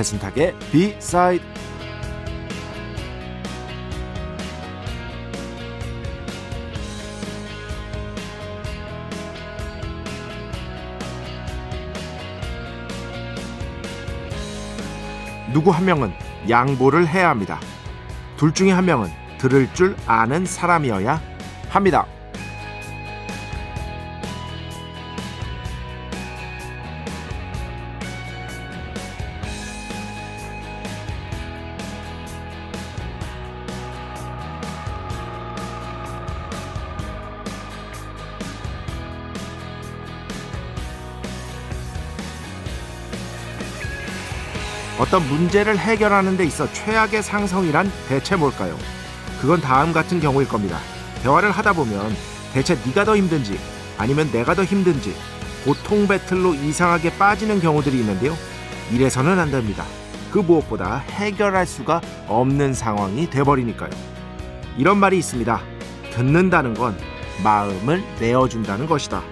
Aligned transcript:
배순탁의 0.00 0.54
B-side 0.72 1.44
누구 15.52 15.70
한 15.70 15.84
명은 15.84 16.12
양보를 16.48 17.06
해야 17.06 17.28
합니다. 17.28 17.60
둘 18.38 18.54
중에 18.54 18.70
한 18.70 18.86
명은 18.86 19.08
들을 19.36 19.68
줄 19.74 19.96
아는 20.06 20.46
사람이어야 20.46 21.20
합니다. 21.68 22.06
어떤 45.10 45.26
문제를 45.26 45.76
해결하는 45.76 46.36
데 46.36 46.44
있어 46.44 46.72
최악의 46.72 47.24
상성이란 47.24 47.90
대체 48.08 48.36
뭘까요? 48.36 48.78
그건 49.40 49.60
다음 49.60 49.92
같은 49.92 50.20
경우일 50.20 50.46
겁니다. 50.46 50.78
대화를 51.24 51.50
하다 51.50 51.72
보면 51.72 52.14
대체 52.52 52.78
네가 52.86 53.04
더 53.04 53.16
힘든지 53.16 53.58
아니면 53.98 54.30
내가 54.30 54.54
더 54.54 54.62
힘든지 54.62 55.12
고통 55.64 56.06
배틀로 56.06 56.54
이상하게 56.54 57.18
빠지는 57.18 57.58
경우들이 57.60 57.98
있는데요. 57.98 58.36
이래서는 58.92 59.36
안 59.40 59.50
됩니다. 59.50 59.84
그 60.30 60.38
무엇보다 60.38 60.98
해결할 60.98 61.66
수가 61.66 62.00
없는 62.28 62.72
상황이 62.72 63.28
돼버리니까요. 63.28 63.90
이런 64.78 64.98
말이 64.98 65.18
있습니다. 65.18 65.60
듣는다는 66.12 66.74
건 66.74 66.96
마음을 67.42 68.00
내어준다는 68.20 68.86
것이다. 68.86 69.24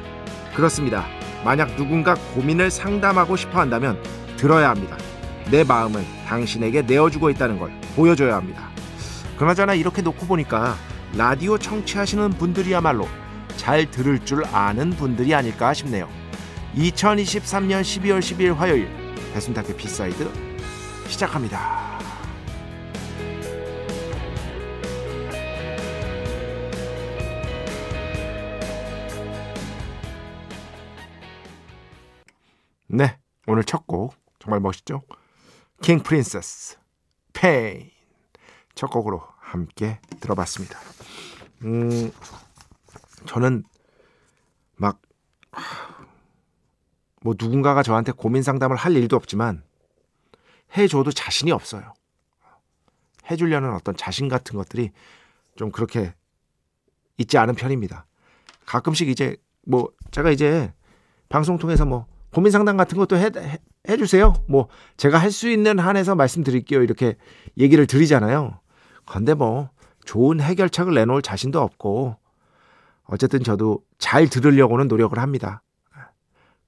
그렇습니다. 0.57 1.07
만약 1.45 1.77
누군가 1.77 2.17
고민을 2.35 2.69
상담하고 2.73 3.37
싶어 3.37 3.61
한다면 3.61 4.03
들어야 4.37 4.71
합니다. 4.71 4.97
내 5.51 5.65
마음을 5.65 6.05
당신에게 6.27 6.83
내어주고 6.83 7.31
있다는 7.31 7.59
걸 7.59 7.71
보여줘야 7.97 8.37
합니다. 8.37 8.69
그나저나 9.39 9.75
이렇게 9.75 10.03
놓고 10.03 10.27
보니까 10.27 10.77
라디오 11.17 11.57
청취하시는 11.57 12.31
분들이야말로 12.31 13.09
잘 13.57 13.91
들을 13.91 14.25
줄 14.25 14.45
아는 14.47 14.91
분들이 14.91 15.35
아닐까 15.35 15.73
싶네요. 15.73 16.09
2023년 16.77 17.81
12월 17.81 18.19
12일 18.21 18.55
화요일 18.55 18.89
배순탁의 19.33 19.77
B 19.77 19.87
side 19.87 20.31
시작합니다. 21.09 21.89
네, 32.87 33.19
오늘 33.47 33.65
첫 33.65 33.87
곡 33.87 34.15
정말 34.39 34.61
멋있죠? 34.61 35.03
King 35.83 36.01
Princess 36.03 36.77
Pain 37.33 37.91
첫 38.75 38.89
곡으로 38.89 39.23
함께 39.39 40.01
들어봤습니다. 40.21 40.79
음, 41.65 42.13
저는 43.27 43.65
막 44.77 45.01
뭐 47.23 47.35
누군가가 47.39 47.83
저한테 47.83 48.13
고민 48.13 48.43
상담을 48.43 48.77
할 48.77 48.97
일도 48.97 49.17
없지만 49.17 49.63
해줘도 50.77 51.11
자신이 51.11 51.51
없어요. 51.53 51.95
해주려는 53.31 53.73
어떤 53.75 53.97
자신 53.97 54.29
같은 54.29 54.57
것들이 54.57 54.93
좀 55.57 55.71
그렇게 55.71 56.15
있지 57.17 57.37
않은 57.37 57.55
편입니다. 57.55 58.07
가끔씩 58.65 59.09
이제 59.09 59.37
뭐 59.67 59.91
제가 60.11 60.31
이제 60.31 60.73
방송 61.29 61.59
통해서 61.59 61.85
뭐 61.85 62.07
고민 62.33 62.53
상담 62.53 62.77
같은 62.77 62.99
것도 62.99 63.17
해, 63.17 63.31
해, 63.37 63.59
해 63.89 63.97
주세요. 63.97 64.35
뭐 64.49 64.69
제가 64.97 65.19
할 65.19 65.31
수 65.31 65.49
있는 65.49 65.79
한에서 65.79 66.15
말씀드릴게요. 66.15 66.83
이렇게 66.83 67.17
얘기를 67.57 67.87
드리잖아요. 67.87 68.61
근데 69.07 69.35
뭐 69.35 69.71
좋은 70.05 70.41
해결책을 70.41 70.95
내놓을 70.95 71.23
자신도 71.23 71.61
없고 71.61 72.17
어쨌든 73.05 73.43
저도 73.43 73.81
잘 73.99 74.29
들으려고는 74.29 74.89
노력을 74.89 75.19
합니다. 75.19 75.63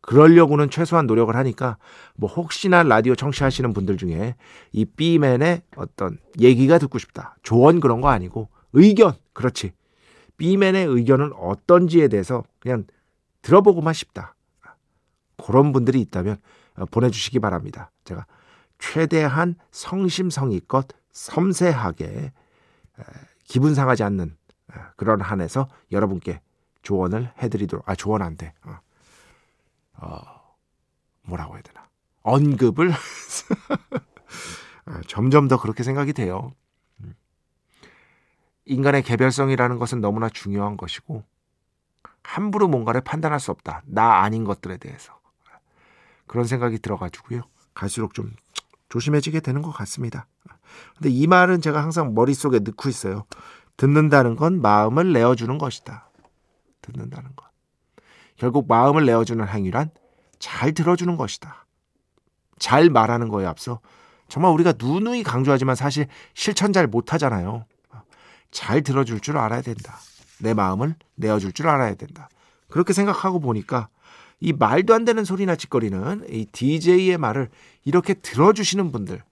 그러려고는 0.03 0.71
최소한 0.71 1.07
노력을 1.07 1.35
하니까 1.37 1.77
뭐 2.17 2.29
혹시나 2.31 2.83
라디오 2.83 3.15
청취하시는 3.15 3.73
분들 3.75 3.99
중에 3.99 4.35
이 4.73 4.85
B맨의 4.87 5.63
어떤 5.77 6.19
얘기가 6.41 6.79
듣고 6.79 6.99
싶다. 6.99 7.37
조언 7.43 7.81
그런 7.81 8.01
거 8.01 8.09
아니고 8.09 8.49
의견 8.73 9.13
그렇지. 9.35 9.73
B맨의 10.39 10.87
의견은 10.87 11.33
어떤지에 11.35 12.09
대해서 12.09 12.45
그냥 12.61 12.85
들어보고만 13.43 13.93
싶다. 13.93 14.35
그런 15.45 15.73
분들이 15.73 16.01
있다면 16.01 16.39
어, 16.77 16.85
보내주시기 16.87 17.41
바랍니다. 17.41 17.91
제가 18.05 18.27
최대한 18.79 19.57
성심성의껏 19.71 20.89
섬세하게 21.13 22.33
기분 23.45 23.75
상하지 23.75 24.03
않는 24.05 24.37
그런 24.97 25.21
한에서 25.21 25.69
여러분께 25.93 26.41
조언을 26.83 27.33
해드리도록 27.39 27.89
아 27.89 27.95
조언 27.95 28.23
안 28.23 28.37
돼. 28.37 28.55
어. 28.65 28.79
어, 29.95 30.21
뭐라고 31.23 31.55
해야 31.55 31.63
되나 31.63 31.87
언급을 32.23 32.91
아, 34.87 35.01
점점 35.07 35.49
더 35.49 35.61
그렇게 35.61 35.83
생각이 35.83 36.13
돼요. 36.13 36.55
음. 37.01 37.15
인간의 38.65 39.03
개별성이라는 39.03 39.79
것은 39.79 40.01
너무나 40.01 40.29
중요한 40.29 40.77
것이고 40.77 41.23
함부로 42.23 42.69
뭔가를 42.69 43.01
판단할 43.01 43.41
수 43.41 43.51
없다. 43.51 43.83
나 43.87 44.23
아닌 44.23 44.45
것들에 44.45 44.77
대해서. 44.77 45.20
그런 46.31 46.47
생각이 46.47 46.79
들어가지고요. 46.79 47.41
갈수록 47.75 48.15
좀 48.15 48.31
조심해지게 48.89 49.41
되는 49.41 49.63
것 49.63 49.73
같습니다. 49.73 50.29
근데 50.97 51.11
이 51.11 51.27
말은 51.27 51.61
제가 51.61 51.83
항상 51.83 52.15
머릿속에 52.15 52.61
넣고 52.61 52.89
있어요. 52.89 53.25
듣는다는 53.77 54.37
건 54.37 54.63
마음을 54.63 55.13
내어주는 55.13 55.59
것이다. 55.59 56.09
듣는다는 56.83 57.35
것. 57.35 57.47
결국 58.37 58.69
마음을 58.69 59.07
내어주는 59.07 59.45
행위란 59.45 59.91
잘 60.39 60.73
들어주는 60.73 61.17
것이다. 61.17 61.67
잘 62.61 62.91
말하는 62.91 63.29
거에 63.29 63.45
앞서 63.45 63.81
정말 64.29 64.53
우리가 64.53 64.75
누누이 64.79 65.25
강조하지만 65.25 65.75
사실 65.75 66.07
실천 66.35 66.73
잘 66.73 66.87
못하잖아요. 66.87 67.65
잘 68.53 68.83
들어줄 68.83 69.19
줄 69.19 69.37
알아야 69.37 69.63
된다. 69.63 69.99
내 70.39 70.55
마음을 70.55 70.95
내어줄 71.17 71.51
줄 71.55 71.67
알아야 71.67 71.97
된다. 71.97 72.29
그렇게 72.69 72.93
생각하고 72.93 73.41
보니까 73.41 73.89
이 74.41 74.53
말도 74.53 74.95
안 74.95 75.05
되는 75.05 75.25
소리나 75.25 75.57
짓거리는 75.57 76.27
이 76.29 76.47
DJ의 76.47 77.19
말을 77.19 77.51
이렇게 77.85 78.15
들어주시는 78.15 78.91
분들, 78.93 79.23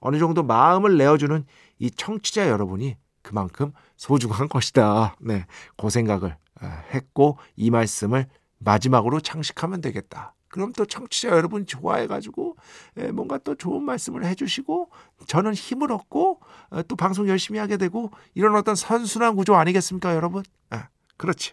어느 0.00 0.18
정도 0.18 0.42
마음을 0.42 0.96
내어주는 0.96 1.44
이 1.78 1.90
청취자 1.90 2.48
여러분이 2.48 2.96
그만큼 3.22 3.72
소중한 3.96 4.48
것이다. 4.48 5.16
네. 5.20 5.46
그 5.76 5.90
생각을 5.90 6.36
아, 6.60 6.66
했고 6.92 7.38
이 7.56 7.70
말씀을 7.70 8.26
마지막으로 8.58 9.20
장식하면 9.20 9.80
되겠다. 9.80 10.34
그럼 10.48 10.72
또 10.72 10.84
청취자 10.84 11.28
여러분 11.28 11.64
좋아해가지고 11.64 12.56
예, 12.98 13.12
뭔가 13.12 13.38
또 13.38 13.54
좋은 13.54 13.84
말씀을 13.84 14.24
해주시고 14.24 14.90
저는 15.26 15.54
힘을 15.54 15.92
얻고 15.92 16.40
어, 16.70 16.82
또 16.82 16.96
방송 16.96 17.28
열심히 17.28 17.60
하게 17.60 17.76
되고 17.76 18.10
이런 18.34 18.56
어떤 18.56 18.74
선순환 18.74 19.36
구조 19.36 19.54
아니겠습니까, 19.54 20.14
여러분? 20.14 20.42
아, 20.70 20.88
그렇지. 21.16 21.52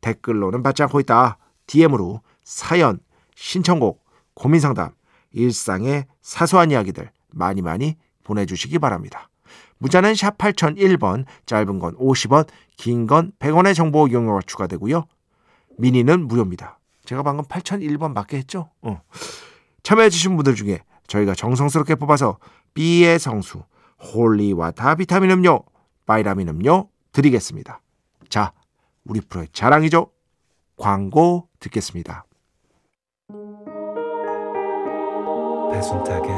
댓글로는 0.00 0.62
받지 0.62 0.82
않고 0.82 1.00
있다. 1.00 1.38
DM으로 1.66 2.22
사연, 2.44 3.00
신청곡, 3.34 4.04
고민 4.34 4.60
상담, 4.60 4.90
일상의 5.32 6.06
사소한 6.22 6.70
이야기들 6.70 7.10
많이 7.30 7.62
많이 7.62 7.96
보내주시기 8.24 8.78
바랍니다. 8.78 9.28
문자는 9.78 10.14
샵 10.14 10.36
8001번, 10.38 11.24
짧은 11.46 11.78
건 11.78 11.96
50원, 11.96 12.48
긴 12.76 13.06
건 13.06 13.32
100원의 13.38 13.74
정보 13.74 14.08
이용료가 14.08 14.40
추가되고요. 14.46 15.06
미니는 15.78 16.26
무료입니다. 16.26 16.78
제가 17.04 17.22
방금 17.22 17.44
8001번 17.44 18.12
맞게 18.12 18.36
했죠? 18.38 18.70
어. 18.82 19.00
참여해주신 19.82 20.36
분들 20.36 20.54
중에 20.56 20.80
저희가 21.06 21.34
정성스럽게 21.34 21.94
뽑아서 21.94 22.38
B의 22.74 23.18
성수, 23.18 23.62
holy 24.12 24.49
water 24.49 24.96
비타민 24.96 25.30
음료, 25.30 25.62
바이라민 26.06 26.48
음료 26.48 26.88
드리겠습니다. 27.12 27.80
자, 28.28 28.52
우리 29.08 29.20
프로의 29.20 29.48
자랑이죠. 29.52 30.12
광고 30.76 31.48
듣겠습니다. 31.58 32.26
배순탁의 35.72 36.30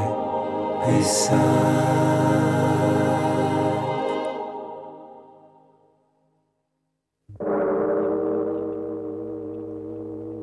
회사 0.87 1.35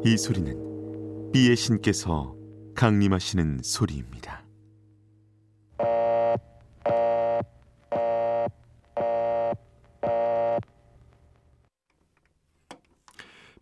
이 0.04 0.16
소리는 0.16 1.30
비의 1.32 1.56
신께서 1.56 2.34
강림하시는 2.74 3.60
소리입니다. 3.62 4.47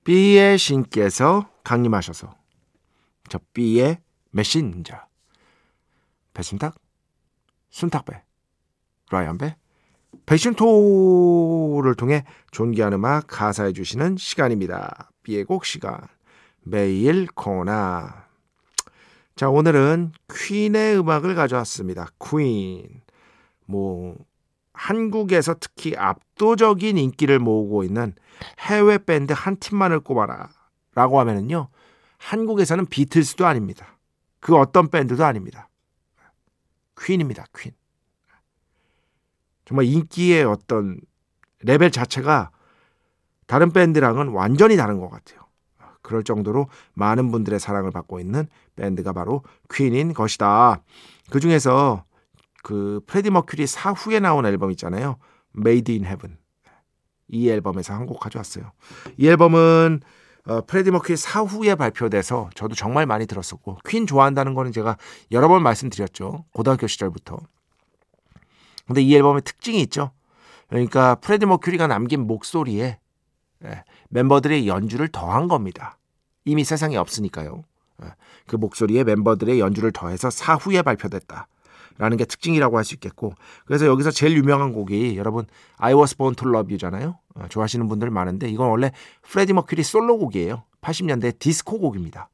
B의 0.06 0.56
신께서 0.56 1.50
강림하셔서. 1.64 2.32
저 3.28 3.40
B의 3.52 3.98
메신저. 4.30 4.96
배순탁 6.32 6.76
순탁배 7.70 8.22
라이언배. 9.10 9.56
패션토를 10.24 11.96
통해 11.96 12.24
존귀한 12.52 12.92
음악 12.92 13.26
가사해 13.26 13.72
주시는 13.72 14.16
시간입니다. 14.16 15.10
B의 15.24 15.42
곡 15.42 15.64
시간. 15.64 16.00
매일 16.62 17.26
코나. 17.26 18.28
자 19.34 19.50
오늘은 19.50 20.12
퀸의 20.32 21.00
음악을 21.00 21.34
가져왔습니다. 21.34 22.10
퀸 22.20 23.02
뭐 23.66 24.16
한국에서 24.76 25.54
특히 25.58 25.96
압도적인 25.96 26.98
인기를 26.98 27.38
모으고 27.38 27.82
있는 27.82 28.14
해외 28.60 28.98
밴드 28.98 29.32
한 29.32 29.56
팀만을 29.56 30.00
꼽아라 30.00 30.50
라고 30.94 31.18
하면은요 31.18 31.68
한국에서는 32.18 32.86
비틀스도 32.86 33.46
아닙니다. 33.46 33.98
그 34.40 34.56
어떤 34.56 34.88
밴드도 34.88 35.24
아닙니다. 35.24 35.68
퀸입니다. 37.00 37.46
퀸. 37.56 37.72
정말 39.64 39.86
인기의 39.86 40.44
어떤 40.44 41.00
레벨 41.60 41.90
자체가 41.90 42.50
다른 43.46 43.72
밴드랑은 43.72 44.28
완전히 44.28 44.76
다른 44.76 44.98
것 45.00 45.10
같아요. 45.10 45.40
그럴 46.02 46.22
정도로 46.22 46.68
많은 46.94 47.32
분들의 47.32 47.58
사랑을 47.58 47.90
받고 47.90 48.20
있는 48.20 48.46
밴드가 48.76 49.12
바로 49.12 49.42
퀸인 49.72 50.14
것이다. 50.14 50.80
그 51.30 51.40
중에서 51.40 52.04
그 52.66 53.00
프레디 53.06 53.30
머큐리 53.30 53.64
사후에 53.64 54.18
나온 54.18 54.44
앨범 54.44 54.72
있잖아요. 54.72 55.18
Made 55.56 55.94
in 55.94 56.04
Heaven. 56.04 56.36
이 57.28 57.48
앨범에서 57.48 57.94
한 57.94 58.06
곡 58.06 58.18
가져왔어요. 58.18 58.72
이 59.18 59.28
앨범은 59.28 60.00
어, 60.48 60.60
프레디 60.62 60.90
머큐리 60.90 61.16
사후에 61.16 61.76
발표돼서 61.76 62.50
저도 62.56 62.74
정말 62.74 63.06
많이 63.06 63.26
들었었고 63.26 63.78
퀸 63.88 64.04
좋아한다는 64.08 64.54
거는 64.54 64.72
제가 64.72 64.96
여러 65.30 65.46
번 65.46 65.62
말씀드렸죠. 65.62 66.44
고등학교 66.52 66.88
시절부터. 66.88 67.38
근데 68.84 69.00
이 69.00 69.14
앨범의 69.14 69.42
특징이 69.42 69.80
있죠. 69.82 70.10
그러니까 70.68 71.14
프레디 71.14 71.46
머큐리가 71.46 71.86
남긴 71.86 72.26
목소리에 72.26 72.98
예, 73.64 73.84
멤버들의 74.08 74.66
연주를 74.66 75.06
더한 75.06 75.46
겁니다. 75.46 75.98
이미 76.44 76.64
세상에 76.64 76.96
없으니까요. 76.96 77.62
예, 78.02 78.08
그 78.48 78.56
목소리에 78.56 79.04
멤버들의 79.04 79.60
연주를 79.60 79.92
더해서 79.92 80.30
사후에 80.30 80.82
발표됐다. 80.82 81.46
라는 81.98 82.16
게 82.16 82.24
특징이라고 82.24 82.76
할 82.76 82.84
수 82.84 82.94
있겠고 82.94 83.34
그래서 83.64 83.86
여기서 83.86 84.10
제일 84.10 84.36
유명한 84.36 84.72
곡이 84.72 85.16
여러분 85.16 85.46
I 85.76 85.94
Was 85.94 86.16
Born 86.16 86.34
to 86.36 86.48
Love 86.48 86.72
You잖아요. 86.72 87.18
어, 87.34 87.46
좋아하시는 87.48 87.86
분들 87.88 88.10
많은데 88.10 88.48
이건 88.48 88.68
원래 88.68 88.92
프레디 89.22 89.52
머큐리 89.52 89.82
솔로곡이에요. 89.82 90.62
80년대 90.80 91.38
디스코 91.38 91.78
곡입니다. 91.78 92.28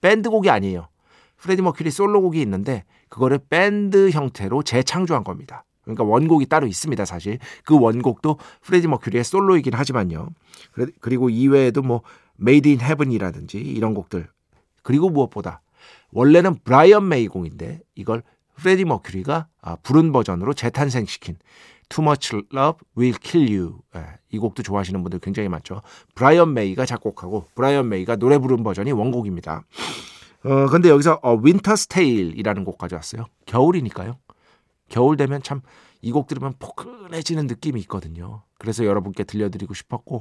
밴드 0.00 0.30
곡이 0.30 0.50
아니에요. 0.50 0.88
프레디 1.36 1.62
머큐리 1.62 1.90
솔로곡이 1.90 2.40
있는데 2.42 2.84
그거를 3.08 3.38
밴드 3.38 4.10
형태로 4.10 4.62
재창조한 4.62 5.24
겁니다. 5.24 5.64
그러니까 5.82 6.04
원곡이 6.04 6.46
따로 6.46 6.66
있습니다, 6.66 7.04
사실. 7.04 7.38
그 7.64 7.78
원곡도 7.78 8.38
프레디 8.62 8.88
머큐리의 8.88 9.22
솔로이긴 9.22 9.74
하지만요. 9.74 10.28
그리고 11.00 11.30
이외에도 11.30 11.82
뭐 11.82 12.02
Made 12.36 12.68
in 12.68 12.80
Heaven이라든지 12.80 13.58
이런 13.58 13.94
곡들. 13.94 14.28
그리고 14.82 15.10
무엇보다 15.10 15.62
원래는 16.12 16.56
브라이언 16.64 17.08
메이 17.08 17.28
곡인데 17.28 17.80
이걸 17.94 18.22
프레디 18.56 18.84
머큐리가 18.84 19.48
아, 19.62 19.76
부른 19.76 20.12
버전으로 20.12 20.54
재탄생시킨 20.54 21.36
Too 21.88 22.06
Much 22.06 22.36
Love 22.52 22.78
Will 22.96 23.18
Kill 23.20 23.54
You 23.56 23.78
예, 23.96 24.04
이 24.30 24.38
곡도 24.38 24.62
좋아하시는 24.62 25.00
분들 25.02 25.20
굉장히 25.20 25.48
많죠. 25.48 25.82
브라이언 26.14 26.54
메이가 26.54 26.84
작곡하고 26.86 27.46
브라이언 27.54 27.88
메이가 27.88 28.16
노래 28.16 28.38
부른 28.38 28.62
버전이 28.64 28.92
원곡입니다. 28.92 29.62
어 30.44 30.66
근데 30.68 30.88
여기서 30.88 31.20
어, 31.22 31.40
Winter's 31.40 31.88
Tale이라는 31.88 32.64
곡 32.64 32.78
가져왔어요. 32.78 33.26
겨울이니까요. 33.46 34.18
겨울 34.88 35.16
되면 35.16 35.42
참 35.42 35.60
이 36.02 36.12
곡 36.12 36.28
들으면 36.28 36.54
포근해지는 36.58 37.46
느낌이 37.46 37.80
있거든요. 37.80 38.42
그래서 38.58 38.84
여러분께 38.84 39.24
들려드리고 39.24 39.74
싶었고 39.74 40.20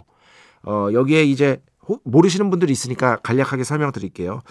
어, 0.64 0.88
여기에 0.94 1.26
이제 1.26 1.62
모르시는 2.04 2.50
분들이 2.50 2.72
있으니까 2.72 3.18
간략하게 3.18 3.64
설명드릴게요. 3.64 4.42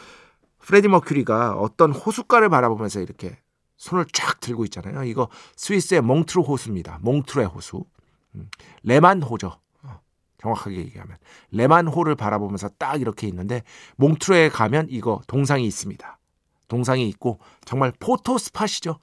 프레디 0.61 0.87
머큐리가 0.89 1.55
어떤 1.55 1.91
호숫가를 1.93 2.49
바라보면서 2.51 3.01
이렇게 3.01 3.37
손을 3.77 4.07
쫙 4.13 4.41
들고 4.41 4.65
있잖아요. 4.67 5.05
이거 5.05 5.29
스위스의 5.57 6.01
몽트뢰 6.01 6.43
호수입니다. 6.43 6.99
몽트뢰의 7.03 7.49
호수. 7.49 7.85
음, 8.35 8.49
레만호죠. 8.83 9.59
어, 9.83 10.01
정확하게 10.39 10.77
얘기하면 10.77 11.17
레만호를 11.51 12.15
바라보면서 12.15 12.69
딱 12.79 13.01
이렇게 13.01 13.27
있는데 13.29 13.63
몽트뢰에 13.97 14.49
가면 14.49 14.89
이거 14.91 15.21
동상이 15.27 15.67
있습니다. 15.67 16.19
동상이 16.69 17.09
있고 17.11 17.41
정말 17.65 17.93
photo 17.99 18.39
spot이죠. 18.39 18.99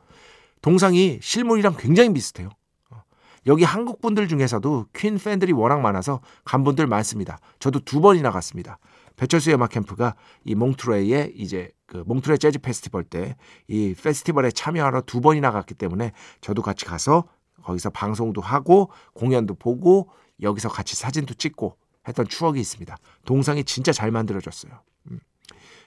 동상이 0.61 1.19
실물이랑 1.21 1.75
굉장히 1.77 2.13
비슷해요. 2.13 2.49
어, 2.89 3.03
여기 3.47 3.63
한국 3.63 4.01
분들 4.01 4.27
중에서도 4.27 4.87
퀸 4.93 5.17
팬들이 5.17 5.51
워낙 5.53 5.79
많아서 5.81 6.21
간 6.43 6.63
분들 6.63 6.87
많습니다. 6.87 7.39
저도 7.59 7.79
두 7.79 8.01
번이나 8.01 8.31
갔습니다. 8.31 8.79
배철수의 9.15 9.55
음악 9.55 9.71
캠프가 9.71 10.15
이 10.45 10.55
몽트레이에 10.55 11.33
이제 11.35 11.71
그 11.91 12.05
몽트레 12.07 12.37
재즈 12.37 12.59
페스티벌 12.59 13.03
때 13.03 13.35
이 13.67 13.93
페스티벌에 14.01 14.51
참여하러 14.51 15.01
두 15.01 15.19
번이나 15.19 15.51
갔기 15.51 15.73
때문에 15.73 16.13
저도 16.39 16.61
같이 16.61 16.85
가서 16.85 17.25
거기서 17.63 17.89
방송도 17.89 18.39
하고 18.39 18.89
공연도 19.13 19.55
보고 19.55 20.09
여기서 20.41 20.69
같이 20.69 20.95
사진도 20.95 21.33
찍고 21.33 21.75
했던 22.07 22.25
추억이 22.27 22.61
있습니다. 22.61 22.97
동상이 23.25 23.65
진짜 23.65 23.91
잘 23.91 24.09
만들어졌어요. 24.09 24.79
음. 25.11 25.19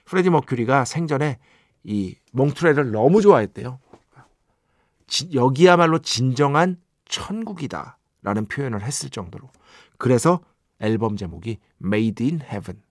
프레디 0.05 0.29
머큐리가 0.29 0.85
생전에 0.85 1.39
이 1.85 2.15
몽트레를 2.33 2.91
너무 2.93 3.23
좋아했대요. 3.23 3.81
지, 5.07 5.31
여기야말로 5.33 6.01
진정한 6.01 6.81
천국이다. 7.09 7.99
라는 8.23 8.47
표현을 8.47 8.83
했을 8.83 9.11
정도로. 9.11 9.51
그래서 9.99 10.41
앨범 10.81 11.17
제목이 11.17 11.59
Made 11.83 12.27
in 12.27 12.41
Heaven. 12.43 12.83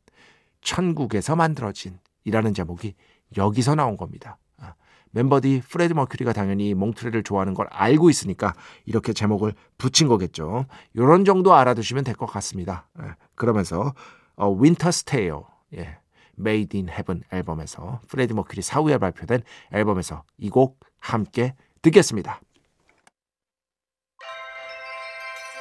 천국에서 0.61 1.35
만들어진 1.35 1.99
이라는 2.25 2.53
제목이 2.53 2.95
여기서 3.37 3.75
나온 3.75 3.97
겁니다. 3.97 4.37
아, 4.57 4.73
멤버들이 5.11 5.61
프레디 5.61 5.93
머큐리가 5.93 6.33
당연히 6.33 6.73
몽트뢰를 6.73 7.23
좋아하는 7.23 7.53
걸 7.53 7.67
알고 7.69 8.09
있으니까 8.09 8.53
이렇게 8.85 9.13
제목을 9.13 9.53
붙인 9.77 10.07
거겠죠. 10.07 10.65
이런 10.93 11.25
정도 11.25 11.53
알아두시면 11.53 12.03
될 12.03 12.15
것 12.15 12.25
같습니다. 12.27 12.87
예, 13.01 13.15
그러면서 13.35 13.93
어, 14.35 14.49
Winter's 14.51 14.91
Tale 14.91 15.45
예, 15.75 15.97
Made 16.39 16.79
in 16.79 16.89
Heaven 16.89 17.23
앨범에서 17.31 18.01
프레디 18.07 18.33
머큐리 18.33 18.61
사후에 18.61 18.97
발표된 18.97 19.41
앨범에서 19.71 20.23
이 20.37 20.49
곡 20.49 20.79
함께 20.99 21.53
듣겠습니다. 21.81 22.39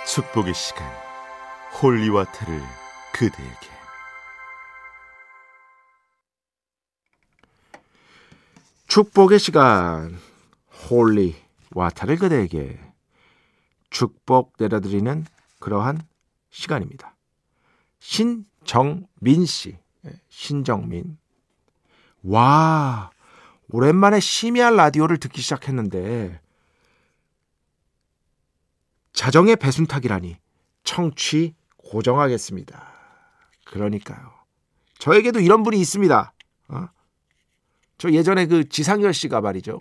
축복의 0.06 0.54
시간 0.54 0.86
holy 1.82 2.06
water를 2.06 2.60
그대에게 3.12 3.71
축복의 8.92 9.38
시간 9.38 10.20
holy 10.90 11.34
water를 11.70 12.18
그대에게 12.18 12.78
축복 13.88 14.52
내려드리는 14.58 15.24
그러한 15.60 16.06
시간입니다. 16.50 17.16
신정민 18.00 19.46
씨, 19.46 19.78
예, 20.04 20.10
신정민. 20.28 21.16
와, 22.22 23.10
오랜만에 23.70 24.20
심야 24.20 24.68
라디오를 24.68 25.16
듣기 25.16 25.40
시작했는데 25.40 26.38
자정의 29.14 29.56
배순탁이라니 29.56 30.36
청취 30.84 31.54
고정하겠습니다. 31.78 32.92
그러니까요. 33.64 34.34
저에게도 34.98 35.40
이런 35.40 35.62
분이 35.62 35.80
있습니다. 35.80 36.34
어? 36.68 36.88
저 37.98 38.10
예전에 38.10 38.46
그 38.46 38.68
지상열 38.68 39.14
씨가 39.14 39.40
말이죠. 39.40 39.80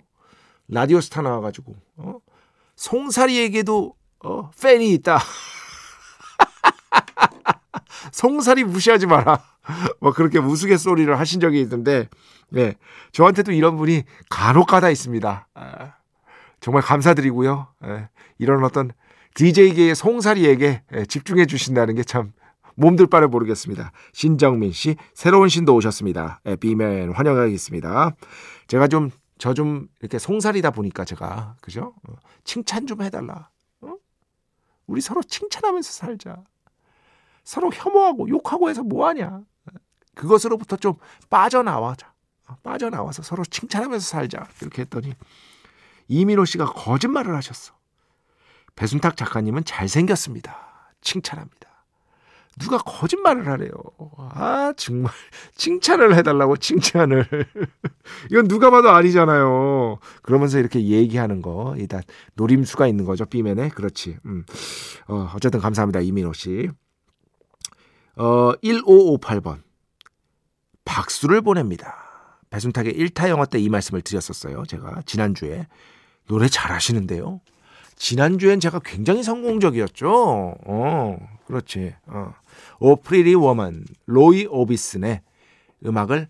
라디오 0.68 1.00
스타 1.00 1.22
나와가지고 1.22 1.74
어? 1.96 2.18
송사리에게도 2.76 3.94
어, 4.24 4.50
팬이 4.60 4.92
있다. 4.94 5.18
송사리 8.12 8.64
무시하지 8.64 9.06
마라. 9.06 9.42
뭐 10.00 10.12
그렇게 10.12 10.38
우스갯소리를 10.38 11.18
하신 11.18 11.40
적이 11.40 11.60
있는데, 11.60 12.08
네 12.50 12.74
저한테도 13.12 13.52
이런 13.52 13.76
분이 13.76 14.02
간혹가다 14.28 14.90
있습니다. 14.90 15.48
아, 15.54 15.92
정말 16.60 16.82
감사드리고요. 16.82 17.68
예, 17.84 18.08
이런 18.38 18.64
어떤 18.64 18.90
DJ계의 19.34 19.94
송사리에게 19.94 20.82
예, 20.94 21.04
집중해 21.06 21.46
주신다는 21.46 21.94
게 21.94 22.02
참 22.04 22.32
몸둘 22.76 23.06
바를 23.08 23.28
모르겠습니다. 23.28 23.92
신정민 24.12 24.72
씨 24.72 24.96
새로운 25.14 25.48
신도 25.48 25.74
오셨습니다. 25.74 26.40
예, 26.46 26.56
비맨 26.56 27.12
환영하겠습니다. 27.12 28.14
제가 28.68 28.88
좀 28.88 29.10
저 29.38 29.54
좀 29.54 29.88
이렇게 29.98 30.20
송사리다 30.20 30.70
보니까 30.70 31.04
제가 31.04 31.56
그죠? 31.60 31.94
어, 32.08 32.14
칭찬 32.44 32.86
좀 32.86 33.02
해달라. 33.02 33.50
어? 33.80 33.96
우리 34.86 35.00
서로 35.00 35.20
칭찬하면서 35.20 35.90
살자. 35.90 36.44
서로 37.42 37.72
혐오하고 37.74 38.28
욕하고 38.28 38.70
해서 38.70 38.84
뭐하냐. 38.84 39.40
그것으로부터 40.14 40.76
좀 40.76 40.94
빠져나와자. 41.28 42.12
어, 42.46 42.54
빠져나와서 42.62 43.24
서로 43.24 43.44
칭찬하면서 43.44 44.06
살자. 44.06 44.46
이렇게 44.60 44.82
했더니 44.82 45.12
이민호 46.06 46.44
씨가 46.44 46.66
거짓말을 46.66 47.34
하셨어. 47.34 47.74
배순탁 48.76 49.16
작가님은 49.16 49.64
잘생겼습니다. 49.64 50.92
칭찬합니다. 51.00 51.68
누가 52.58 52.78
거짓말을 52.78 53.46
하래요. 53.46 53.70
아, 54.18 54.72
정말. 54.76 55.12
칭찬을 55.56 56.14
해달라고, 56.16 56.56
칭찬을. 56.56 57.26
이건 58.30 58.48
누가 58.48 58.70
봐도 58.70 58.90
아니잖아요. 58.90 59.98
그러면서 60.22 60.58
이렇게 60.58 60.82
얘기하는 60.82 61.40
거, 61.40 61.74
일단, 61.78 62.02
노림수가 62.34 62.86
있는 62.86 63.04
거죠, 63.04 63.24
B면에. 63.24 63.70
그렇지. 63.70 64.18
음. 64.26 64.44
어, 65.08 65.30
어쨌든 65.34 65.60
감사합니다, 65.60 66.00
이민호 66.00 66.32
씨. 66.34 66.68
어, 68.16 68.52
1558번. 68.62 69.62
박수를 70.84 71.40
보냅니다. 71.40 71.96
배순탁의 72.50 72.92
1타 72.92 73.28
영어 73.28 73.46
때이 73.46 73.68
말씀을 73.70 74.02
드렸었어요. 74.02 74.64
제가 74.66 75.02
지난주에. 75.06 75.66
노래 76.28 76.48
잘하시는데요. 76.48 77.40
지난주엔 78.02 78.58
제가 78.58 78.80
굉장히 78.80 79.22
성공적이었죠. 79.22 80.56
어, 80.66 81.16
그렇지. 81.46 81.94
어. 82.06 82.34
Oh 82.80 82.96
Pretty 82.96 83.36
Woman 83.36 83.84
로이 84.06 84.46
오비슨의 84.46 85.22
음악을 85.86 86.28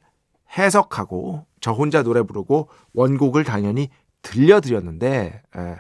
해석하고 0.59 1.47
저 1.63 1.73
혼자 1.73 2.03
노래 2.03 2.21
부르고 2.21 2.69
원곡을 2.93 3.45
당연히 3.45 3.89
들려드렸는데 4.21 5.43
에, 5.57 5.77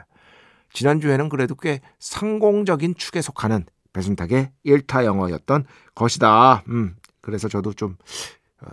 지난주에는 0.72 1.28
그래도 1.28 1.54
꽤 1.56 1.82
성공적인 1.98 2.94
축에 2.94 3.20
속하는 3.20 3.66
배순탁의 3.92 4.50
1타 4.64 5.04
영어였던 5.04 5.66
것이다. 5.94 6.64
음, 6.68 6.96
그래서 7.20 7.48
저도 7.48 7.74
좀 7.74 7.98
어, 8.62 8.70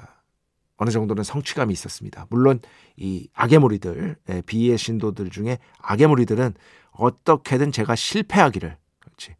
어느 0.78 0.90
정도는 0.90 1.26
성취감이 1.26 1.74
있었습니다. 1.74 2.28
물론 2.30 2.62
이 2.96 3.28
악의 3.34 3.60
무리들, 3.60 4.16
예, 4.30 4.42
비의 4.46 4.78
신도들 4.78 5.32
중에 5.32 5.58
악의 5.82 6.08
무리들은 6.08 6.54
어떻게든 7.00 7.72
제가 7.72 7.96
실패하기를 7.96 8.78
그렇지, 9.00 9.36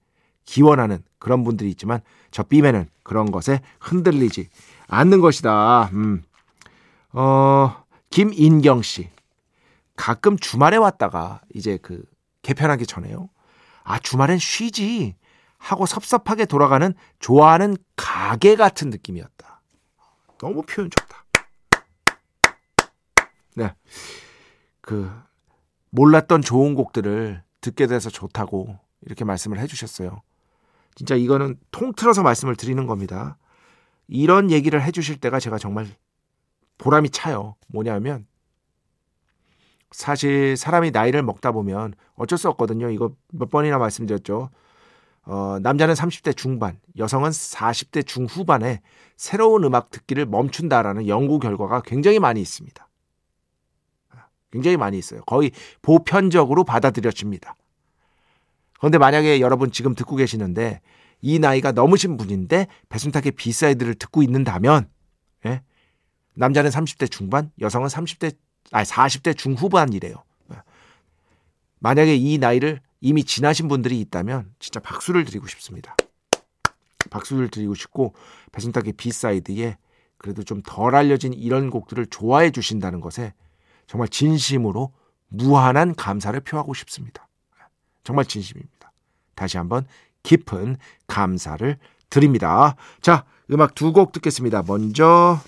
기원하는 0.46 1.04
그런 1.20 1.44
분들이 1.44 1.70
있지만 1.72 2.02
저 2.32 2.44
B맨은 2.44 2.90
그런 3.04 3.32
것에 3.32 3.62
흔들리지 3.80 4.50
않는 4.88 5.20
것이다. 5.20 5.90
음. 5.94 6.24
어, 7.12 7.84
김인경 8.10 8.82
씨. 8.82 9.10
가끔 9.96 10.38
주말에 10.38 10.78
왔다가 10.78 11.42
이제 11.54 11.78
그 11.82 12.04
개편하기 12.42 12.86
전에요. 12.86 13.30
아, 13.84 14.00
주말엔 14.00 14.38
쉬지. 14.40 15.16
하고 15.58 15.86
섭섭하게 15.86 16.46
돌아가는 16.46 16.94
좋아하는 17.20 17.76
가게 17.98 18.56
같은 18.56 18.90
느낌이었다. 18.90 19.62
너무 20.38 20.62
표현 20.62 20.90
좋다. 20.90 21.26
네. 23.56 23.74
그, 24.80 25.12
몰랐던 25.90 26.42
좋은 26.42 26.76
곡들을 26.76 27.44
듣게 27.62 27.88
돼서 27.88 28.10
좋다고 28.10 28.78
이렇게 29.02 29.26
말씀을 29.26 29.60
해주셨어요. 29.60 30.22
진짜 30.96 31.16
이거는 31.16 31.58
통틀어서 31.72 32.24
말씀을 32.24 32.56
드리는 32.56 32.86
겁니다. 32.88 33.38
이런 34.08 34.52
얘기를 34.52 34.82
해주실 34.82 35.18
때가 35.18 35.40
제가 35.40 35.58
정말 35.58 35.88
보람이 36.78 37.10
차요. 37.12 37.56
뭐냐면 37.68 38.26
사실 39.92 40.58
사람이 40.58 40.92
나이를 40.92 41.24
먹다 41.24 41.52
보면 41.52 41.94
어쩔 42.16 42.38
수 42.38 42.50
없거든요. 42.50 42.90
이거 42.90 43.16
몇 43.32 43.50
번이나 43.50 43.78
말씀드렸죠. 43.78 44.50
어, 45.24 45.60
남자는 45.62 45.94
30대 45.94 46.36
중반, 46.36 46.80
여성은 46.98 47.30
40대 47.30 48.06
중후반에 48.06 48.82
새로운 49.16 49.64
음악 49.64 49.92
듣기를 49.92 50.26
멈춘다라는 50.26 51.08
연구 51.08 51.40
결과가 51.40 51.82
굉장히 51.82 52.20
많이 52.20 52.42
있습니다. 52.42 52.89
굉장히 54.52 54.78
많이 54.78 54.98
있어요. 54.98 55.22
거의 55.26 55.52
보편적으로 55.82 56.64
받아들여집니다. 56.64 57.56
그런데 58.78 58.98
만약에 58.98 59.42
여러분 59.42 59.72
지금 59.72 59.94
듣고 59.94 60.16
계시는데 60.16 60.82
이 61.22 61.40
나이가 61.40 61.72
넘으신 61.72 62.18
분인데 62.18 62.68
배순탁의 62.88 63.34
B 63.34 63.41
side를 63.41 63.96
듣고 63.96 64.24
있는다면 64.24 64.90
예? 65.46 65.62
남자는 66.34 66.70
30대 66.70 67.12
중반, 67.12 67.52
여성은 67.60 67.88
30대 67.90 68.36
아니 68.72 68.86
40대 68.86 69.38
중후반이래요. 69.38 70.16
예. 70.54 70.58
만약에 71.80 72.16
이 72.16 72.38
나이를 72.38 72.80
이미 73.02 73.24
지나신 73.24 73.68
분들이 73.68 74.00
있다면 74.00 74.54
진짜 74.60 74.80
박수를 74.80 75.26
드리고 75.26 75.48
싶습니다. 75.48 75.96
박수를 77.10 77.50
드리고 77.50 77.76
싶고 77.76 78.14
배순탁의 78.52 78.94
B 78.94 79.08
side에 79.08 79.78
그래도 80.18 80.44
좀 80.44 80.62
덜 80.66 80.96
알려진 80.96 81.34
이런 81.34 81.70
곡들을 81.70 82.06
좋아해 82.08 82.52
주신다는 82.52 83.00
것에 83.02 83.34
정말 83.90 84.08
진심으로 84.08 84.94
무한한 85.30 85.96
감사를 85.96 86.40
표하고 86.42 86.76
싶습니다. 86.76 87.28
정말 88.04 88.26
진심입니다. 88.26 88.92
다시 89.34 89.58
한번 89.58 89.88
깊은 90.22 90.78
감사를 91.08 91.76
드립니다. 92.12 92.76
자, 93.02 93.26
음악 93.50 93.74
두 93.74 93.92
곡 93.92 94.12
듣겠습니다. 94.12 94.62
먼저 94.68 95.40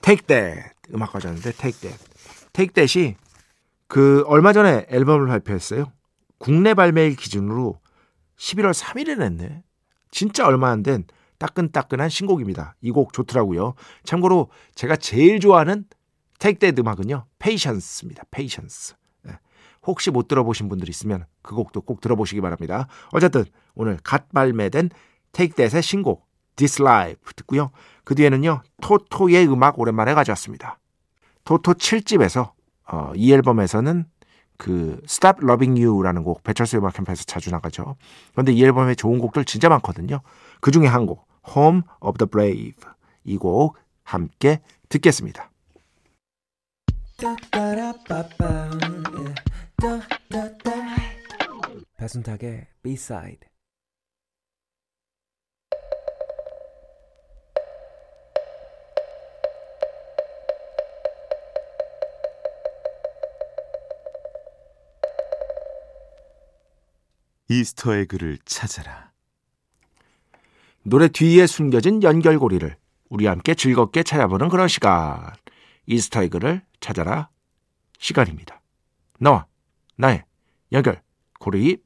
Take 0.00 0.26
That 0.26 0.70
음악 0.92 1.12
가져왔는데 1.12 1.52
Take 1.52 1.80
That. 1.80 2.04
Take 2.52 2.74
That이 2.74 3.14
그 3.86 4.24
얼마 4.26 4.52
전에 4.52 4.86
앨범을 4.88 5.28
발표했어요. 5.28 5.92
국내 6.38 6.74
발매일 6.74 7.14
기준으로 7.14 7.78
11월 8.36 8.74
3일에 8.74 9.16
냈네. 9.16 9.62
진짜 10.10 10.44
얼마 10.44 10.70
안 10.70 10.82
된 10.82 11.04
따끈따끈한 11.38 12.08
신곡입니다. 12.08 12.74
이 12.82 12.90
곡 12.90 13.12
좋더라고요. 13.12 13.74
참고로 14.02 14.50
제가 14.74 14.96
제일 14.96 15.38
좋아하는 15.38 15.84
Take 16.42 16.57
That 16.57 16.72
음악은요. 16.76 17.26
Patience입니다. 17.38 18.24
Patience. 18.32 18.94
네. 19.22 19.38
혹시 19.86 20.10
못 20.10 20.26
들어보신 20.26 20.68
분들 20.68 20.88
있으면 20.88 21.24
그 21.40 21.54
곡도 21.54 21.82
꼭 21.82 22.00
들어보시기 22.00 22.40
바랍니다. 22.40 22.88
어쨌든 23.12 23.44
오늘 23.76 23.96
갓 24.02 24.28
발매된 24.32 24.90
Take 25.30 25.50
That의 25.50 25.80
신곡 25.84 26.26
This 26.56 26.82
Life 26.82 27.32
듣고요. 27.36 27.70
그 28.02 28.16
뒤에는요. 28.16 28.62
토토의 28.80 29.46
음악 29.46 29.78
오랜만에 29.78 30.14
가져왔습니다. 30.14 30.80
토토 31.44 31.74
7집에서 31.74 32.50
어, 32.90 33.12
이 33.14 33.32
앨범에서는 33.32 34.04
그 34.58 35.00
Stop 35.04 35.44
Loving 35.44 35.80
You라는 35.80 36.24
곡 36.24 36.42
배철수 36.42 36.76
음악 36.78 36.94
캠프에서 36.94 37.22
자주 37.22 37.52
나가죠. 37.52 37.94
그런데 38.32 38.50
이 38.52 38.64
앨범에 38.64 38.96
좋은 38.96 39.20
곡들 39.20 39.44
진짜 39.44 39.68
많거든요. 39.68 40.22
그 40.60 40.72
중에 40.72 40.88
한 40.88 41.06
곡 41.06 41.24
Home 41.56 41.82
of 42.00 42.18
the 42.18 42.28
Brave 42.28 42.74
이 43.24 43.38
곡 43.38 43.76
함께 44.02 44.60
듣겠습니다. 44.88 45.51
배순탁의 51.96 52.66
B-side 52.82 53.48
이스터 67.48 67.94
에그를 67.94 68.38
찾아라. 68.46 69.12
노래 70.82 71.08
뒤에 71.08 71.46
숨겨진 71.46 72.02
연결고리를 72.02 72.76
우리 73.10 73.26
함께 73.26 73.54
즐겁게 73.54 74.02
찾아보는 74.02 74.48
그런 74.48 74.68
시간. 74.68 75.32
이스터 75.86 76.22
에그를 76.22 76.62
찾아라 76.80 77.28
시간입니다. 78.02 78.60
너와 79.20 79.46
나의 79.96 80.24
연결고리. 80.72 81.78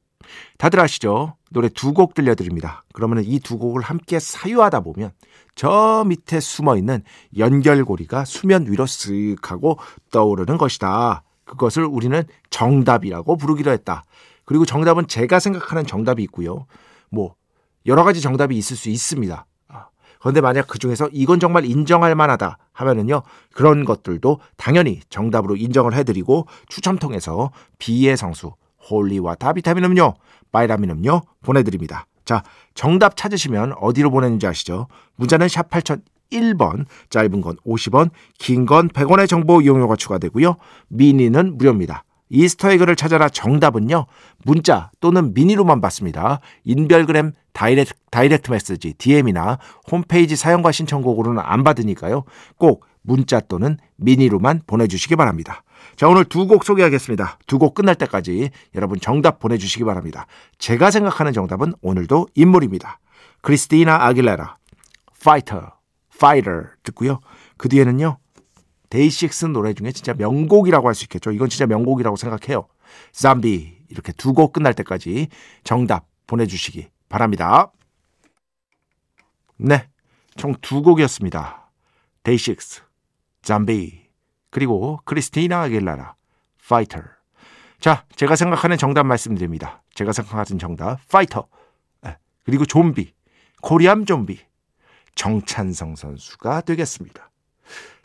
다들 0.58 0.80
아시죠? 0.80 1.36
노래 1.50 1.68
두 1.68 1.92
곡 1.92 2.14
들려드립니다. 2.14 2.84
그러면 2.92 3.22
이 3.24 3.38
두 3.38 3.58
곡을 3.58 3.82
함께 3.82 4.18
사유하다 4.18 4.80
보면 4.80 5.12
저 5.54 6.04
밑에 6.06 6.40
숨어 6.40 6.76
있는 6.76 7.02
연결고리가 7.36 8.24
수면 8.24 8.66
위로 8.66 8.84
쓱 8.86 9.44
하고 9.46 9.78
떠오르는 10.10 10.56
것이다. 10.58 11.22
그것을 11.44 11.84
우리는 11.84 12.24
정답이라고 12.50 13.36
부르기로 13.36 13.70
했다. 13.70 14.02
그리고 14.44 14.64
정답은 14.64 15.06
제가 15.06 15.38
생각하는 15.38 15.86
정답이 15.86 16.22
있고요. 16.24 16.66
뭐 17.10 17.34
여러 17.84 18.02
가지 18.02 18.20
정답이 18.20 18.56
있을 18.56 18.76
수 18.76 18.88
있습니다. 18.88 19.46
아, 20.26 20.28
그런데 20.28 20.40
만약 20.40 20.66
그 20.66 20.78
중에서 20.78 21.08
이건 21.12 21.38
정말 21.38 21.64
인정할 21.64 22.14
만하다 22.16 22.58
하면은요 22.72 23.22
그런 23.54 23.84
것들도 23.84 24.40
당연히 24.56 25.00
정답으로 25.08 25.54
인정을 25.54 25.94
해드리고 25.94 26.48
추첨 26.68 26.98
통해서 26.98 27.52
B의 27.78 28.16
성수 28.16 28.52
holy 28.90 29.18
water 29.18 29.52
비타민 29.52 29.84
음료 29.84 30.14
바이라민 30.50 30.90
음료 30.90 31.22
보내드립니다. 31.42 32.06
자 32.24 32.42
정답 32.74 33.16
찾으시면 33.16 33.74
어디로 33.80 34.10
보내는지 34.10 34.48
아시죠? 34.48 34.88
문자는 35.14 35.46
샵 35.46 35.70
8001번 35.70 36.86
짧은 37.08 37.40
건 37.40 37.56
50원 37.64 38.10
긴 38.38 38.66
건 38.66 38.88
100원의 38.88 39.28
정보 39.28 39.60
이용료가 39.60 39.94
추가되고요. 39.94 40.56
미니는 40.88 41.56
무료입니다. 41.56 42.02
Easter 42.28 42.60
egg를 42.60 42.96
찾아라 42.96 43.28
정답은요. 43.28 44.06
문자 44.44 44.90
또는 45.00 45.32
미니로만 45.34 45.80
받습니다. 45.80 46.40
인별그램 46.64 47.32
direct, 47.52 47.94
direct 48.10 48.50
메시지 48.50 48.94
DM이나 48.94 49.58
홈페이지 49.90 50.36
사연과 50.36 50.72
신청곡으로는 50.72 51.42
안 51.44 51.64
받으니까요. 51.64 52.24
꼭 52.58 52.84
문자 53.02 53.40
또는 53.40 53.78
미니로만 53.96 54.62
보내주시기 54.66 55.16
바랍니다. 55.16 55.62
자 55.94 56.08
오늘 56.08 56.24
두 56.24 56.46
곡 56.46 56.64
소개하겠습니다. 56.64 57.38
두 57.46 57.58
곡 57.58 57.74
끝날 57.74 57.94
때까지 57.94 58.50
여러분 58.74 58.98
정답 59.00 59.38
보내주시기 59.38 59.84
바랍니다. 59.84 60.26
제가 60.58 60.90
생각하는 60.90 61.32
정답은 61.32 61.74
오늘도 61.80 62.28
인물입니다. 62.34 62.98
크리스티나 63.42 64.04
아길레라, 64.06 64.56
Fighter, 65.20 65.68
Fighter 66.12 66.64
듣고요. 66.82 67.20
그 67.56 67.68
뒤에는요. 67.68 68.18
데이식스 68.90 69.46
노래 69.46 69.74
중에 69.74 69.92
진짜 69.92 70.14
명곡이라고 70.14 70.86
할 70.88 70.94
수 70.94 71.04
있겠죠. 71.04 71.30
이건 71.32 71.48
진짜 71.48 71.66
명곡이라고 71.66 72.16
생각해요. 72.16 72.68
잠비 73.12 73.78
이렇게 73.88 74.12
두 74.12 74.32
곡 74.32 74.52
끝날 74.52 74.74
때까지 74.74 75.28
정답 75.64 76.06
보내주시기 76.26 76.88
바랍니다. 77.08 77.72
네, 79.58 79.88
총 80.36 80.54
두 80.60 80.82
곡이었습니다. 80.82 81.70
데이식스, 82.22 82.82
잠비 83.42 84.06
그리고 84.50 85.00
크리스티나 85.04 85.62
아길라라, 85.62 86.14
파이터. 86.68 87.00
자, 87.78 88.04
제가 88.16 88.36
생각하는 88.36 88.78
정답 88.78 89.04
말씀드립니다. 89.04 89.82
제가 89.94 90.12
생각하는 90.12 90.58
정답, 90.58 90.98
파이터. 91.08 91.46
그리고 92.44 92.64
좀비, 92.64 93.12
Korean 93.60 94.06
Zombie, 94.06 94.38
정찬성 95.14 95.96
선수가 95.96 96.60
되겠습니다. 96.62 97.25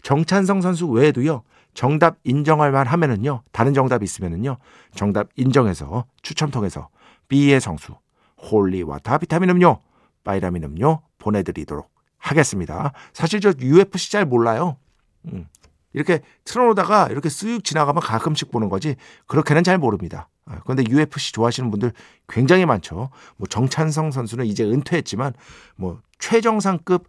정찬성 0.01 0.61
선수 0.61 0.87
외에도요. 0.89 1.43
정답 1.73 2.17
인정할 2.23 2.71
만 2.71 2.87
하면은요. 2.87 3.43
다른 3.51 3.73
정답이 3.73 4.03
있으면은요. 4.03 4.57
정답 4.95 5.29
인정해서 5.35 6.05
추첨 6.21 6.51
통해서 6.51 6.89
B의 7.27 7.61
성수 7.61 7.95
holy 8.41 8.76
water 8.76 9.19
비타민 9.19 9.49
음료 9.51 9.79
바이라민 10.23 10.63
음료 10.63 11.01
보내드리도록 11.17 11.89
하겠습니다. 12.17 12.91
사실 13.13 13.39
저 13.39 13.53
UFC 13.59 14.11
잘 14.11 14.25
몰라요. 14.25 14.77
음. 15.25 15.47
이렇게 15.93 16.21
틀어놓다가 16.45 17.07
이렇게 17.07 17.29
쓱 17.29 17.63
지나가면 17.63 18.01
가끔씩 18.01 18.51
보는 18.51 18.69
거지 18.69 18.95
그렇게는 19.27 19.63
잘 19.63 19.77
모릅니다. 19.77 20.29
아, 20.45 20.60
그런데 20.63 20.84
UFC 20.89 21.34
좋아하시는 21.34 21.69
분들 21.71 21.93
굉장히 22.27 22.65
많죠. 22.65 23.10
뭐 23.38 23.47
정찬성 23.47 24.12
선수는 24.12 24.45
이제 24.45 24.63
은퇴했지만 24.63 25.34
뭐 25.75 26.01
최정상급 26.19 27.06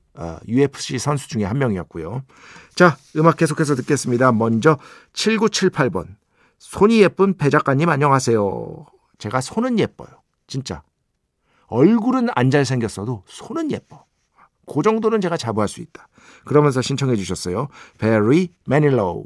UFC 0.49 0.97
어, 0.97 0.99
선수 0.99 1.29
중에 1.29 1.45
한 1.45 1.59
명이었고요. 1.59 2.23
자, 2.75 2.97
음악 3.17 3.37
계속해서 3.37 3.75
듣겠습니다. 3.77 4.33
먼저 4.33 4.79
7978번. 5.13 6.17
손이 6.59 7.01
예쁜 7.03 7.37
배 7.37 7.51
작가님 7.51 7.89
안녕하세요. 7.89 8.87
제가 9.19 9.41
손은 9.41 9.79
예뻐요. 9.79 10.09
진짜. 10.47 10.83
얼굴은 11.67 12.29
안 12.35 12.51
잘생겼어도 12.51 13.25
손은 13.27 13.71
예뻐. 13.73 14.05
그 14.67 14.83
정도는 14.83 15.21
제가 15.21 15.37
자부할 15.37 15.69
수 15.69 15.81
있다. 15.81 16.09
그러면서 16.45 16.83
신청해 16.83 17.17
주셨어요. 17.17 17.69
Barry 17.99 18.49
Manilow. 18.69 19.25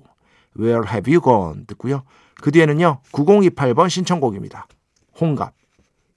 Where 0.59 0.89
have 0.89 1.13
you 1.13 1.21
gone? 1.23 1.67
듣고요. 1.67 2.05
그 2.41 2.51
뒤에는요. 2.51 3.01
9028번 3.13 3.89
신청곡입니다. 3.89 4.67
홍갑. 5.21 5.55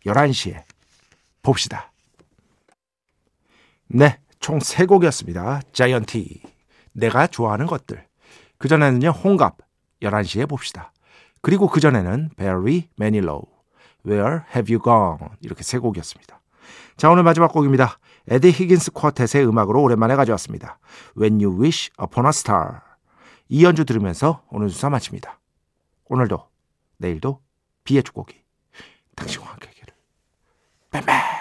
11시에 0.05 0.63
봅시다. 1.41 1.91
네, 3.87 4.19
총 4.39 4.59
3곡이었습니다. 4.59 5.73
자이언티, 5.73 6.41
내가 6.93 7.27
좋아하는 7.27 7.65
것들. 7.65 8.05
그전에는요, 8.57 9.09
홍갑, 9.09 9.57
11시에 10.01 10.47
봅시다. 10.47 10.91
그리고 11.41 11.67
그전에는 11.67 12.31
베리 12.35 12.89
매닐로우, 12.97 13.43
Where 14.05 14.41
Have 14.53 14.75
You 14.75 14.83
Gone 14.83 15.31
이렇게 15.41 15.63
세 15.63 15.77
곡이었습니다. 15.77 16.39
자, 16.97 17.09
오늘 17.09 17.23
마지막 17.23 17.51
곡입니다. 17.51 17.97
에디 18.27 18.51
히긴스 18.51 18.91
쿼텟의 18.91 19.47
음악으로 19.47 19.81
오랜만에 19.81 20.15
가져왔습니다. 20.15 20.77
When 21.17 21.41
You 21.41 21.61
Wish 21.61 21.89
Upon 22.01 22.25
a 22.25 22.29
Star 22.29 22.81
이 23.47 23.63
연주 23.63 23.85
들으면서 23.85 24.43
오늘 24.49 24.69
수사 24.69 24.89
마칩니다. 24.89 25.38
오늘도 26.09 26.49
내일도 26.97 27.41
비의 27.83 28.03
축복이 28.03 28.35
당신과 29.15 29.47
함께 29.51 29.67
하기를. 29.67 29.93
뱀뱀 30.91 31.38